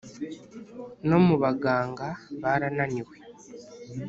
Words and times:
No 1.07 1.17
mu 1.25 1.35
baganga 1.43 2.07
barananiwe 2.41 3.15